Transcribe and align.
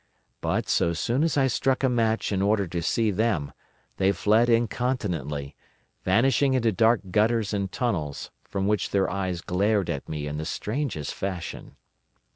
But, 0.41 0.67
so 0.67 0.93
soon 0.93 1.23
as 1.23 1.37
I 1.37 1.45
struck 1.45 1.83
a 1.83 1.87
match 1.87 2.31
in 2.31 2.41
order 2.41 2.65
to 2.65 2.81
see 2.81 3.11
them, 3.11 3.51
they 3.97 4.11
fled 4.11 4.49
incontinently, 4.49 5.55
vanishing 6.05 6.55
into 6.55 6.71
dark 6.71 7.01
gutters 7.11 7.53
and 7.53 7.71
tunnels, 7.71 8.31
from 8.43 8.65
which 8.65 8.89
their 8.89 9.07
eyes 9.11 9.41
glared 9.41 9.91
at 9.91 10.09
me 10.09 10.25
in 10.25 10.37
the 10.39 10.45
strangest 10.45 11.13
fashion. 11.13 11.75